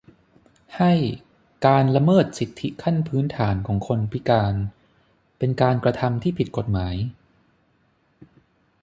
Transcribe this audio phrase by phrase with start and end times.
[0.77, 0.93] ให้
[1.65, 4.55] การละเมิดสิทธิขั้นพื้นฐานของคนพิการ
[5.37, 6.95] เป็นการกระทำที่ผิดกฎหมาย